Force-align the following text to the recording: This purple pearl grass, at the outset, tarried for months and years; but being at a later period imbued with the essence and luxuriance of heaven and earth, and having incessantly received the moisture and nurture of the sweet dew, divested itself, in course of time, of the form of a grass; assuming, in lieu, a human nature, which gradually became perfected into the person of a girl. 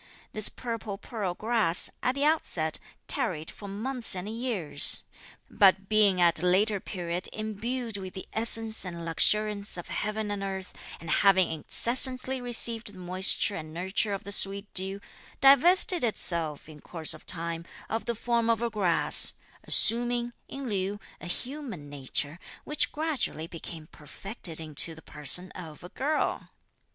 This 0.33 0.49
purple 0.49 0.97
pearl 0.97 1.35
grass, 1.35 1.91
at 2.01 2.15
the 2.15 2.23
outset, 2.25 2.79
tarried 3.05 3.51
for 3.51 3.67
months 3.67 4.15
and 4.15 4.27
years; 4.27 5.03
but 5.47 5.89
being 5.89 6.19
at 6.19 6.41
a 6.41 6.45
later 6.47 6.79
period 6.79 7.27
imbued 7.31 7.97
with 7.97 8.15
the 8.15 8.27
essence 8.33 8.83
and 8.83 9.05
luxuriance 9.05 9.77
of 9.77 9.89
heaven 9.89 10.31
and 10.31 10.41
earth, 10.41 10.73
and 10.99 11.11
having 11.11 11.51
incessantly 11.51 12.41
received 12.41 12.91
the 12.93 12.97
moisture 12.97 13.55
and 13.55 13.75
nurture 13.75 14.11
of 14.11 14.23
the 14.23 14.31
sweet 14.31 14.73
dew, 14.73 14.99
divested 15.39 16.03
itself, 16.03 16.67
in 16.67 16.79
course 16.81 17.13
of 17.13 17.27
time, 17.27 17.63
of 17.87 18.05
the 18.05 18.15
form 18.15 18.49
of 18.49 18.63
a 18.63 18.71
grass; 18.71 19.33
assuming, 19.65 20.33
in 20.47 20.67
lieu, 20.67 20.99
a 21.19 21.27
human 21.27 21.91
nature, 21.91 22.39
which 22.63 22.91
gradually 22.91 23.45
became 23.45 23.85
perfected 23.85 24.59
into 24.59 24.95
the 24.95 25.03
person 25.03 25.51
of 25.51 25.83
a 25.83 25.89
girl. 25.89 26.49